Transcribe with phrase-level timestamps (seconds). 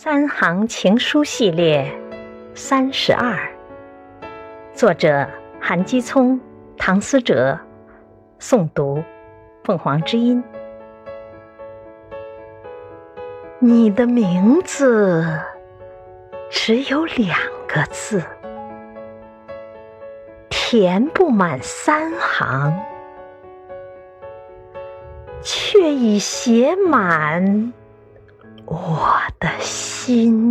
[0.00, 1.92] 三行情书系列
[2.54, 3.36] 三十二，
[4.72, 5.28] 作者
[5.60, 6.40] 韩基聪、
[6.76, 7.58] 唐思哲，
[8.38, 9.02] 诵读
[9.64, 10.40] 凤凰之音。
[13.58, 15.26] 你的名字
[16.48, 18.22] 只有两个字，
[20.48, 22.72] 填不满三行，
[25.42, 27.72] 却已写满。
[28.64, 28.76] 我
[30.08, 30.47] 心。